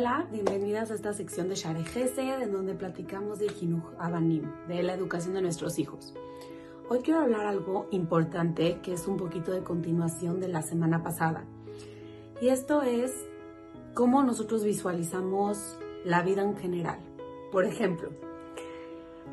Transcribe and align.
Hola, 0.00 0.26
bienvenidas 0.32 0.90
a 0.90 0.94
esta 0.94 1.12
sección 1.12 1.50
de 1.50 1.56
Share 1.56 1.84
Gesed, 1.84 2.40
en 2.40 2.52
donde 2.52 2.72
platicamos 2.72 3.38
de 3.38 3.50
Jinuj 3.50 3.82
Abanim, 3.98 4.50
de 4.66 4.82
la 4.82 4.94
educación 4.94 5.34
de 5.34 5.42
nuestros 5.42 5.78
hijos. 5.78 6.14
Hoy 6.88 7.00
quiero 7.00 7.20
hablar 7.20 7.44
algo 7.44 7.86
importante 7.90 8.80
que 8.82 8.94
es 8.94 9.06
un 9.06 9.18
poquito 9.18 9.52
de 9.52 9.62
continuación 9.62 10.40
de 10.40 10.48
la 10.48 10.62
semana 10.62 11.02
pasada. 11.02 11.44
Y 12.40 12.48
esto 12.48 12.80
es 12.80 13.12
cómo 13.92 14.22
nosotros 14.22 14.64
visualizamos 14.64 15.78
la 16.02 16.22
vida 16.22 16.40
en 16.40 16.56
general. 16.56 16.98
Por 17.52 17.66
ejemplo, 17.66 18.08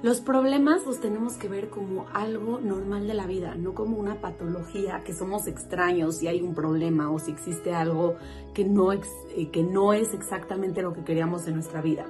los 0.03 0.21
problemas 0.21 0.85
los 0.85 0.99
tenemos 0.99 1.37
que 1.37 1.47
ver 1.47 1.69
como 1.69 2.05
algo 2.13 2.59
normal 2.59 3.07
de 3.07 3.15
la 3.15 3.25
vida, 3.25 3.55
no 3.55 3.73
como 3.73 3.97
una 3.97 4.21
patología, 4.21 5.01
que 5.03 5.13
somos 5.13 5.47
extraños 5.47 6.17
si 6.17 6.27
hay 6.27 6.41
un 6.41 6.53
problema 6.53 7.09
o 7.09 7.17
si 7.17 7.31
existe 7.31 7.73
algo 7.73 8.15
que 8.53 8.63
no, 8.63 8.93
eh, 8.93 8.99
que 9.51 9.63
no 9.63 9.93
es 9.93 10.13
exactamente 10.13 10.83
lo 10.83 10.93
que 10.93 11.03
queríamos 11.03 11.47
en 11.47 11.55
nuestra 11.55 11.81
vida. 11.81 12.05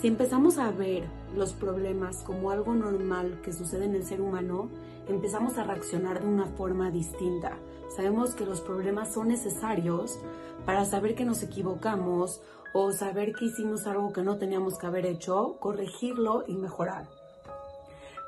Si 0.00 0.06
empezamos 0.06 0.58
a 0.58 0.70
ver 0.70 1.08
los 1.36 1.54
problemas 1.54 2.22
como 2.22 2.52
algo 2.52 2.72
normal 2.72 3.40
que 3.42 3.52
sucede 3.52 3.86
en 3.86 3.96
el 3.96 4.04
ser 4.04 4.20
humano, 4.20 4.68
empezamos 5.08 5.58
a 5.58 5.64
reaccionar 5.64 6.20
de 6.20 6.28
una 6.28 6.46
forma 6.46 6.90
distinta. 6.90 7.58
Sabemos 7.94 8.34
que 8.34 8.44
los 8.44 8.60
problemas 8.60 9.12
son 9.12 9.28
necesarios 9.28 10.18
para 10.64 10.84
saber 10.84 11.14
que 11.14 11.24
nos 11.24 11.42
equivocamos 11.42 12.42
o 12.74 12.92
saber 12.92 13.32
que 13.32 13.46
hicimos 13.46 13.86
algo 13.86 14.12
que 14.12 14.22
no 14.22 14.36
teníamos 14.36 14.78
que 14.78 14.86
haber 14.86 15.06
hecho, 15.06 15.56
corregirlo 15.58 16.44
y 16.46 16.56
mejorar. 16.56 17.08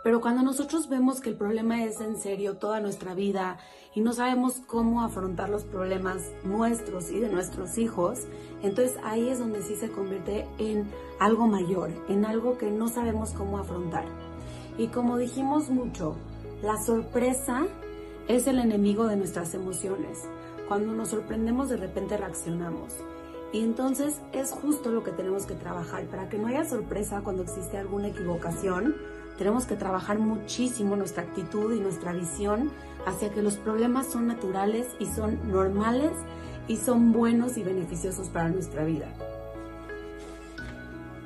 Pero 0.03 0.23
cuando 0.23 0.43
nosotros 0.43 0.89
vemos 0.89 1.21
que 1.21 1.29
el 1.29 1.37
problema 1.37 1.85
es 1.85 2.01
en 2.01 2.17
serio 2.17 2.57
toda 2.57 2.81
nuestra 2.81 3.13
vida 3.15 3.59
y 3.95 4.01
no 4.01 4.15
sabemos 4.15 4.63
cómo 4.67 5.03
afrontar 5.03 5.51
los 5.51 5.65
problemas 5.65 6.23
nuestros 6.43 7.11
y 7.11 7.21
de 7.21 7.29
nuestros 7.29 7.77
hijos, 7.77 8.21
entonces 8.63 8.97
ahí 9.05 9.29
es 9.29 9.39
donde 9.39 9.63
sí 9.63 9.77
se 9.77 9.91
convierte 9.91 10.47
en 10.57 10.91
algo 11.19 11.47
mayor, 11.47 11.91
en 12.09 12.25
algo 12.25 12.57
que 12.57 12.71
no 12.71 12.89
sabemos 12.89 13.33
cómo 13.33 13.59
afrontar. 13.59 14.07
Y 14.79 14.87
como 14.87 15.19
dijimos 15.19 15.69
mucho, 15.69 16.17
la 16.63 16.77
sorpresa 16.77 17.67
es 18.29 18.47
el 18.47 18.59
enemigo 18.59 19.07
de 19.07 19.17
nuestras 19.17 19.55
emociones. 19.55 20.19
Cuando 20.69 20.93
nos 20.93 21.09
sorprendemos 21.09 21.71
de 21.71 21.79
repente 21.79 22.17
reaccionamos. 22.17 22.93
Y 23.53 23.65
entonces 23.65 24.21
es 24.33 24.53
justo 24.53 24.91
lo 24.91 25.03
que 25.03 25.11
tenemos 25.11 25.47
que 25.47 25.55
trabajar 25.55 26.05
para 26.05 26.29
que 26.29 26.39
no 26.39 26.49
haya 26.49 26.65
sorpresa 26.65 27.23
cuando 27.23 27.43
existe 27.43 27.79
alguna 27.79 28.09
equivocación. 28.09 28.95
Tenemos 29.39 29.65
que 29.65 29.75
trabajar 29.75 30.19
muchísimo 30.19 30.97
nuestra 30.97 31.23
actitud 31.23 31.75
y 31.75 31.81
nuestra 31.81 32.13
visión 32.13 32.71
hacia 33.07 33.31
que 33.31 33.43
los 33.43 33.57
problemas 33.57 34.09
son 34.09 34.27
naturales 34.27 34.87
y 34.99 35.07
son 35.07 35.51
normales 35.51 36.13
y 36.69 36.77
son 36.77 37.11
buenos 37.13 37.57
y 37.57 37.63
beneficiosos 37.63 38.29
para 38.29 38.51
nuestra 38.51 38.85
vida. 38.85 39.09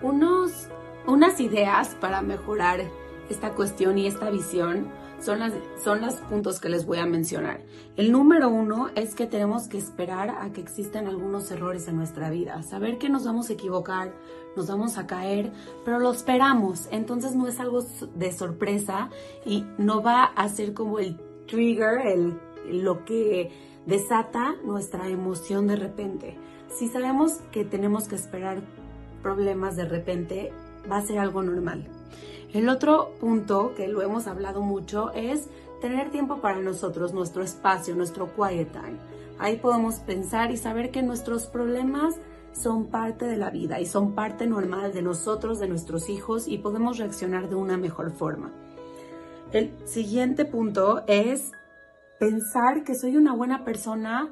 Unos, 0.00 0.68
unas 1.06 1.40
ideas 1.40 1.96
para 2.00 2.22
mejorar 2.22 2.80
esta 3.28 3.50
cuestión 3.50 3.98
y 3.98 4.06
esta 4.06 4.30
visión 4.30 4.86
son, 5.20 5.38
las, 5.40 5.52
son 5.82 6.00
los 6.00 6.14
puntos 6.14 6.60
que 6.60 6.68
les 6.68 6.86
voy 6.86 6.98
a 6.98 7.06
mencionar. 7.06 7.62
El 7.96 8.12
número 8.12 8.48
uno 8.48 8.90
es 8.94 9.14
que 9.14 9.26
tenemos 9.26 9.68
que 9.68 9.78
esperar 9.78 10.30
a 10.30 10.52
que 10.52 10.60
existan 10.60 11.06
algunos 11.06 11.50
errores 11.50 11.88
en 11.88 11.96
nuestra 11.96 12.30
vida, 12.30 12.62
saber 12.62 12.98
que 12.98 13.08
nos 13.08 13.24
vamos 13.24 13.50
a 13.50 13.54
equivocar, 13.54 14.12
nos 14.56 14.68
vamos 14.68 14.98
a 14.98 15.06
caer, 15.06 15.52
pero 15.84 15.98
lo 15.98 16.12
esperamos, 16.12 16.88
entonces 16.90 17.34
no 17.34 17.48
es 17.48 17.60
algo 17.60 17.84
de 18.14 18.32
sorpresa 18.32 19.10
y 19.44 19.64
no 19.78 20.02
va 20.02 20.24
a 20.24 20.48
ser 20.48 20.74
como 20.74 20.98
el 20.98 21.18
trigger, 21.46 22.06
el, 22.06 22.38
lo 22.82 23.04
que 23.04 23.50
desata 23.86 24.54
nuestra 24.64 25.08
emoción 25.08 25.66
de 25.66 25.76
repente. 25.76 26.36
Si 26.68 26.88
sabemos 26.88 27.34
que 27.52 27.64
tenemos 27.64 28.08
que 28.08 28.16
esperar 28.16 28.62
problemas 29.22 29.76
de 29.76 29.84
repente, 29.84 30.52
va 30.90 30.98
a 30.98 31.02
ser 31.02 31.18
algo 31.18 31.42
normal. 31.42 31.88
El 32.52 32.68
otro 32.68 33.12
punto 33.20 33.74
que 33.76 33.88
lo 33.88 34.02
hemos 34.02 34.26
hablado 34.26 34.60
mucho 34.62 35.10
es 35.12 35.48
tener 35.80 36.10
tiempo 36.10 36.40
para 36.40 36.60
nosotros, 36.60 37.12
nuestro 37.12 37.42
espacio, 37.42 37.94
nuestro 37.94 38.32
quiet 38.34 38.70
time. 38.72 38.98
Ahí 39.38 39.56
podemos 39.56 39.96
pensar 39.96 40.50
y 40.50 40.56
saber 40.56 40.90
que 40.90 41.02
nuestros 41.02 41.46
problemas 41.46 42.14
son 42.52 42.86
parte 42.86 43.24
de 43.26 43.36
la 43.36 43.50
vida 43.50 43.80
y 43.80 43.86
son 43.86 44.14
parte 44.14 44.46
normal 44.46 44.92
de 44.92 45.02
nosotros, 45.02 45.58
de 45.58 45.68
nuestros 45.68 46.08
hijos 46.08 46.46
y 46.46 46.58
podemos 46.58 46.98
reaccionar 46.98 47.48
de 47.48 47.56
una 47.56 47.76
mejor 47.76 48.12
forma. 48.12 48.52
El 49.52 49.72
siguiente 49.84 50.44
punto 50.44 51.02
es 51.06 51.52
pensar 52.18 52.84
que 52.84 52.94
soy 52.94 53.16
una 53.16 53.34
buena 53.34 53.64
persona 53.64 54.30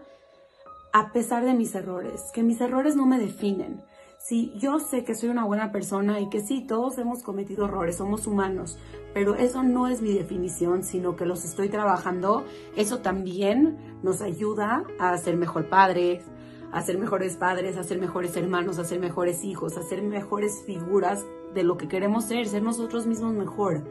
a 0.92 1.12
pesar 1.12 1.44
de 1.44 1.54
mis 1.54 1.74
errores, 1.74 2.30
que 2.32 2.42
mis 2.42 2.60
errores 2.60 2.96
no 2.96 3.06
me 3.06 3.18
definen 3.18 3.82
Sí, 4.24 4.52
yo 4.54 4.78
sé 4.78 5.02
que 5.02 5.16
soy 5.16 5.30
una 5.30 5.44
buena 5.44 5.72
persona 5.72 6.20
y 6.20 6.28
que 6.28 6.40
sí, 6.40 6.64
todos 6.64 6.96
hemos 6.98 7.24
cometido 7.24 7.64
errores, 7.64 7.96
somos 7.96 8.28
humanos, 8.28 8.78
pero 9.12 9.34
eso 9.34 9.64
no 9.64 9.88
es 9.88 10.00
mi 10.00 10.12
definición, 10.12 10.84
sino 10.84 11.16
que 11.16 11.26
los 11.26 11.44
estoy 11.44 11.68
trabajando. 11.68 12.44
Eso 12.76 12.98
también 12.98 13.98
nos 14.04 14.22
ayuda 14.22 14.84
a 15.00 15.18
ser 15.18 15.36
mejor 15.36 15.68
padres, 15.68 16.22
a 16.70 16.82
ser 16.82 16.98
mejores 16.98 17.36
padres, 17.36 17.76
a 17.76 17.82
ser 17.82 17.98
mejores 17.98 18.36
hermanos, 18.36 18.78
a 18.78 18.84
ser 18.84 19.00
mejores 19.00 19.42
hijos, 19.42 19.76
a 19.76 19.82
ser 19.82 20.02
mejores 20.02 20.62
figuras 20.64 21.26
de 21.52 21.64
lo 21.64 21.76
que 21.76 21.88
queremos 21.88 22.24
ser, 22.24 22.46
ser 22.46 22.62
nosotros 22.62 23.08
mismos 23.08 23.34
mejor. 23.34 23.82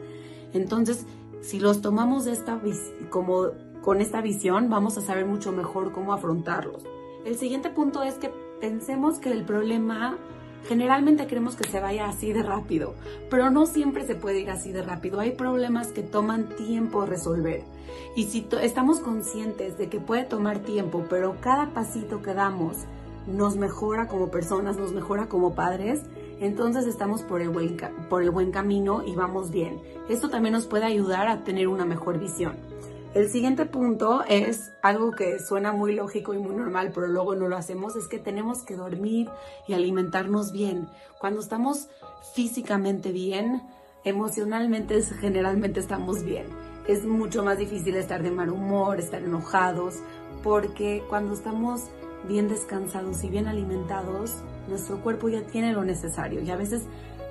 Entonces, 0.54 1.06
si 1.42 1.60
los 1.60 1.82
tomamos 1.82 2.26
esta 2.26 2.58
como 3.10 3.48
con 3.82 4.00
esta 4.00 4.22
visión, 4.22 4.70
vamos 4.70 4.96
a 4.96 5.02
saber 5.02 5.26
mucho 5.26 5.52
mejor 5.52 5.92
cómo 5.92 6.14
afrontarlos. 6.14 6.84
El 7.26 7.36
siguiente 7.36 7.68
punto 7.68 8.02
es 8.02 8.14
que 8.14 8.32
pensemos 8.62 9.18
que 9.18 9.32
el 9.32 9.42
problema 9.42 10.16
generalmente 10.68 11.26
queremos 11.26 11.56
que 11.56 11.68
se 11.68 11.80
vaya 11.80 12.06
así 12.06 12.32
de 12.32 12.44
rápido, 12.44 12.94
pero 13.28 13.50
no 13.50 13.66
siempre 13.66 14.06
se 14.06 14.14
puede 14.14 14.38
ir 14.38 14.50
así 14.50 14.70
de 14.70 14.82
rápido. 14.82 15.18
Hay 15.18 15.32
problemas 15.32 15.88
que 15.88 16.04
toman 16.04 16.48
tiempo 16.50 17.04
resolver. 17.04 17.64
Y 18.14 18.26
si 18.26 18.46
estamos 18.62 19.00
conscientes 19.00 19.78
de 19.78 19.88
que 19.88 19.98
puede 19.98 20.22
tomar 20.22 20.60
tiempo, 20.60 21.04
pero 21.10 21.34
cada 21.40 21.74
pasito 21.74 22.22
que 22.22 22.34
damos 22.34 22.84
nos 23.26 23.56
mejora 23.56 24.06
como 24.06 24.30
personas, 24.30 24.76
nos 24.76 24.92
mejora 24.92 25.26
como 25.26 25.56
padres, 25.56 26.00
entonces 26.38 26.86
estamos 26.86 27.22
por 27.22 27.40
el 27.42 27.48
buen, 27.48 27.76
por 28.08 28.22
el 28.22 28.30
buen 28.30 28.52
camino 28.52 29.02
y 29.04 29.16
vamos 29.16 29.50
bien. 29.50 29.80
Esto 30.08 30.30
también 30.30 30.52
nos 30.52 30.66
puede 30.66 30.84
ayudar 30.84 31.26
a 31.26 31.42
tener 31.42 31.66
una 31.66 31.84
mejor 31.84 32.20
visión. 32.20 32.71
El 33.14 33.28
siguiente 33.28 33.66
punto 33.66 34.24
es 34.26 34.72
algo 34.80 35.10
que 35.10 35.38
suena 35.38 35.72
muy 35.72 35.94
lógico 35.94 36.32
y 36.32 36.38
muy 36.38 36.54
normal, 36.54 36.92
pero 36.94 37.08
luego 37.08 37.34
no 37.34 37.46
lo 37.46 37.58
hacemos, 37.58 37.94
es 37.94 38.08
que 38.08 38.18
tenemos 38.18 38.62
que 38.62 38.74
dormir 38.74 39.28
y 39.68 39.74
alimentarnos 39.74 40.50
bien. 40.50 40.88
Cuando 41.20 41.40
estamos 41.40 41.90
físicamente 42.34 43.12
bien, 43.12 43.62
emocionalmente 44.04 45.02
generalmente 45.02 45.78
estamos 45.78 46.22
bien. 46.24 46.46
Es 46.88 47.04
mucho 47.04 47.44
más 47.44 47.58
difícil 47.58 47.96
estar 47.96 48.22
de 48.22 48.30
mal 48.30 48.48
humor, 48.48 48.98
estar 48.98 49.22
enojados, 49.22 49.96
porque 50.42 51.02
cuando 51.10 51.34
estamos 51.34 51.82
bien 52.26 52.48
descansados 52.48 53.22
y 53.24 53.28
bien 53.28 53.46
alimentados, 53.46 54.36
nuestro 54.68 55.02
cuerpo 55.02 55.28
ya 55.28 55.42
tiene 55.42 55.74
lo 55.74 55.84
necesario 55.84 56.40
y 56.40 56.50
a 56.50 56.56
veces 56.56 56.84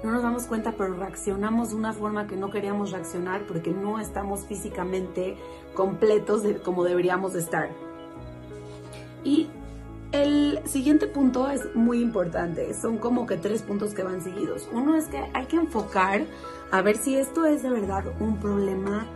no 0.03 0.12
nos 0.12 0.23
damos 0.23 0.45
cuenta, 0.45 0.73
pero 0.78 0.95
reaccionamos 0.95 1.69
de 1.69 1.75
una 1.75 1.94
forma 1.94 2.28
que 2.28 2.35
no 2.35 2.50
queríamos 2.50 2.91
reaccionar 2.91 3.45
porque 3.47 3.72
no 3.72 4.00
estamos 4.00 4.45
físicamente 4.45 5.38
completos 5.73 6.44
de, 6.44 6.56
como 6.57 6.84
deberíamos 6.84 7.34
de 7.34 7.39
estar. 7.39 7.69
Y 9.23 9.47
el 10.11 10.59
siguiente 10.66 11.07
punto 11.07 11.50
es 11.50 11.73
muy 11.75 12.01
importante, 12.01 12.73
son 12.73 12.97
como 12.97 13.25
que 13.25 13.38
tres 13.38 13.61
puntos 13.61 13.94
que 13.94 14.03
van 14.03 14.22
seguidos. 14.22 14.67
Uno 14.73 14.95
es 14.95 15.06
que 15.06 15.23
hay 15.34 15.45
que 15.45 15.56
enfocar 15.56 16.25
a 16.72 16.81
ver 16.81 16.97
si 16.97 17.16
esto 17.16 17.45
es 17.45 17.63
de 17.63 17.69
verdad 17.69 18.03
un 18.19 18.38
problema 18.38 19.07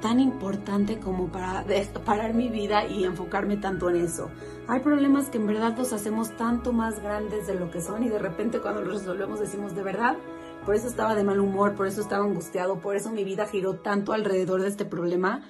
tan 0.00 0.20
importante 0.20 0.98
como 0.98 1.28
para 1.28 1.64
parar 2.04 2.34
mi 2.34 2.48
vida 2.48 2.86
y 2.86 3.04
enfocarme 3.04 3.56
tanto 3.56 3.90
en 3.90 3.96
eso. 3.96 4.30
Hay 4.66 4.80
problemas 4.80 5.28
que 5.28 5.38
en 5.38 5.46
verdad 5.46 5.76
los 5.76 5.92
hacemos 5.92 6.36
tanto 6.36 6.72
más 6.72 7.00
grandes 7.02 7.46
de 7.46 7.54
lo 7.54 7.70
que 7.70 7.80
son 7.80 8.04
y 8.04 8.08
de 8.08 8.18
repente 8.18 8.60
cuando 8.60 8.82
los 8.82 9.00
resolvemos 9.00 9.40
decimos 9.40 9.74
de 9.74 9.82
verdad, 9.82 10.16
por 10.64 10.74
eso 10.74 10.88
estaba 10.88 11.14
de 11.14 11.24
mal 11.24 11.40
humor, 11.40 11.74
por 11.74 11.86
eso 11.86 12.00
estaba 12.00 12.24
angustiado, 12.24 12.80
por 12.80 12.96
eso 12.96 13.10
mi 13.10 13.24
vida 13.24 13.46
giró 13.46 13.76
tanto 13.76 14.12
alrededor 14.12 14.62
de 14.62 14.68
este 14.68 14.84
problema. 14.84 15.42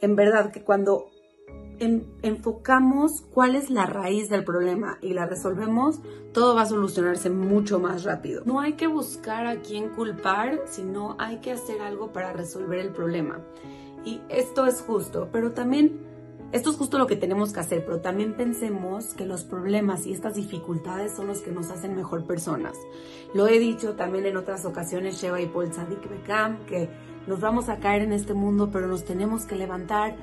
En 0.00 0.16
verdad 0.16 0.50
que 0.50 0.62
cuando 0.62 1.10
enfocamos 1.78 3.22
cuál 3.30 3.54
es 3.54 3.70
la 3.70 3.86
raíz 3.86 4.30
del 4.30 4.44
problema 4.44 4.98
y 5.02 5.12
la 5.12 5.26
resolvemos, 5.26 6.00
todo 6.32 6.54
va 6.54 6.62
a 6.62 6.66
solucionarse 6.66 7.28
mucho 7.28 7.78
más 7.78 8.04
rápido. 8.04 8.42
No 8.46 8.60
hay 8.60 8.74
que 8.74 8.86
buscar 8.86 9.46
a 9.46 9.60
quién 9.60 9.90
culpar, 9.90 10.62
sino 10.66 11.16
hay 11.18 11.38
que 11.40 11.52
hacer 11.52 11.82
algo 11.82 12.12
para 12.12 12.32
resolver 12.32 12.78
el 12.78 12.92
problema. 12.92 13.40
Y 14.06 14.20
esto 14.28 14.66
es 14.66 14.82
justo, 14.82 15.28
pero 15.32 15.50
también, 15.50 16.00
esto 16.52 16.70
es 16.70 16.76
justo 16.76 16.96
lo 16.96 17.08
que 17.08 17.16
tenemos 17.16 17.52
que 17.52 17.58
hacer, 17.58 17.84
pero 17.84 18.00
también 18.00 18.34
pensemos 18.34 19.14
que 19.14 19.26
los 19.26 19.42
problemas 19.42 20.06
y 20.06 20.12
estas 20.12 20.36
dificultades 20.36 21.16
son 21.16 21.26
los 21.26 21.40
que 21.40 21.50
nos 21.50 21.70
hacen 21.70 21.96
mejor 21.96 22.24
personas. 22.24 22.76
Lo 23.34 23.48
he 23.48 23.58
dicho 23.58 23.94
también 23.94 24.24
en 24.24 24.36
otras 24.36 24.64
ocasiones, 24.64 25.20
Sheva 25.20 25.40
y 25.40 25.46
Paul 25.46 25.72
Sadik 25.72 26.08
Bekam, 26.08 26.64
que 26.66 26.88
nos 27.26 27.40
vamos 27.40 27.68
a 27.68 27.78
caer 27.78 28.02
en 28.02 28.12
este 28.12 28.32
mundo, 28.32 28.70
pero 28.72 28.86
nos 28.86 29.04
tenemos 29.04 29.44
que 29.44 29.56
levantar 29.56 30.14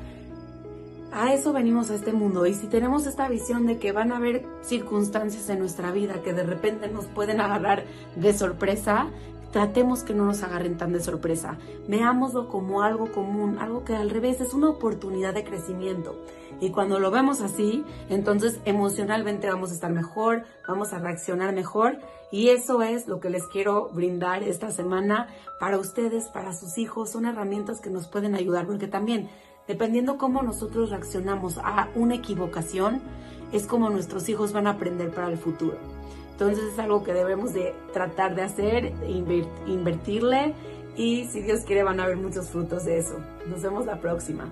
a 1.13 1.31
eso 1.31 1.53
venimos 1.53 1.91
a 1.91 1.95
este 1.95 2.11
mundo 2.11 2.47
y 2.47 2.55
si 2.55 2.65
tenemos 2.65 3.05
esta 3.05 3.27
visión 3.29 3.67
de 3.67 3.77
que 3.77 3.91
van 3.91 4.11
a 4.11 4.17
haber 4.17 4.43
circunstancias 4.63 5.47
en 5.49 5.59
nuestra 5.59 5.91
vida 5.91 6.23
que 6.23 6.33
de 6.33 6.41
repente 6.41 6.87
nos 6.87 7.05
pueden 7.05 7.39
agarrar 7.39 7.83
de 8.15 8.33
sorpresa, 8.33 9.09
tratemos 9.53 10.03
que 10.03 10.13
no 10.13 10.25
nos 10.25 10.43
agarren 10.43 10.77
tan 10.77 10.91
de 10.91 10.99
sorpresa. 10.99 11.57
Veámoslo 11.87 12.49
como 12.49 12.81
algo 12.81 13.11
común, 13.13 13.57
algo 13.59 13.85
que 13.85 13.95
al 13.95 14.09
revés 14.09 14.41
es 14.41 14.53
una 14.53 14.69
oportunidad 14.69 15.33
de 15.33 15.45
crecimiento. 15.45 16.19
Y 16.59 16.71
cuando 16.71 16.99
lo 16.99 17.11
vemos 17.11 17.39
así, 17.39 17.85
entonces 18.09 18.59
emocionalmente 18.65 19.47
vamos 19.47 19.71
a 19.71 19.75
estar 19.75 19.91
mejor, 19.91 20.43
vamos 20.67 20.91
a 20.91 20.99
reaccionar 20.99 21.53
mejor. 21.53 21.99
Y 22.31 22.49
eso 22.49 22.81
es 22.81 23.07
lo 23.07 23.19
que 23.19 23.29
les 23.29 23.45
quiero 23.47 23.89
brindar 23.93 24.43
esta 24.43 24.71
semana 24.71 25.27
para 25.59 25.77
ustedes, 25.77 26.25
para 26.25 26.53
sus 26.53 26.77
hijos. 26.77 27.11
Son 27.11 27.25
herramientas 27.25 27.79
que 27.79 27.91
nos 27.91 28.07
pueden 28.07 28.35
ayudar 28.35 28.65
porque 28.65 28.87
también 28.87 29.29
Dependiendo 29.67 30.17
cómo 30.17 30.41
nosotros 30.43 30.89
reaccionamos 30.89 31.57
a 31.57 31.87
una 31.95 32.15
equivocación, 32.15 33.01
es 33.53 33.65
como 33.65 33.89
nuestros 33.89 34.27
hijos 34.27 34.51
van 34.51 34.67
a 34.67 34.71
aprender 34.71 35.11
para 35.11 35.29
el 35.29 35.37
futuro. 35.37 35.77
Entonces 36.33 36.73
es 36.73 36.79
algo 36.79 37.03
que 37.03 37.13
debemos 37.13 37.53
de 37.53 37.73
tratar 37.93 38.35
de 38.35 38.41
hacer, 38.41 38.93
invertirle 39.67 40.53
y 40.95 41.25
si 41.25 41.41
Dios 41.41 41.61
quiere 41.61 41.83
van 41.83 41.99
a 41.99 42.03
haber 42.03 42.17
muchos 42.17 42.49
frutos 42.49 42.85
de 42.85 42.97
eso. 42.97 43.17
Nos 43.47 43.61
vemos 43.61 43.85
la 43.85 43.99
próxima. 43.99 44.49